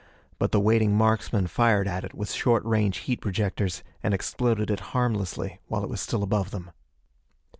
But 0.39 0.51
the 0.51 0.59
waiting 0.59 0.95
marksmen 0.95 1.45
fired 1.45 1.87
at 1.87 2.03
it 2.03 2.15
with 2.15 2.31
short 2.31 2.65
range 2.65 2.97
heat 3.01 3.21
projectors 3.21 3.83
and 4.01 4.15
exploded 4.15 4.71
it 4.71 4.79
harmlessly 4.97 5.59
while 5.67 5.83
it 5.83 5.91
was 5.91 6.01
still 6.01 6.23
above 6.23 6.49
them. 6.49 6.71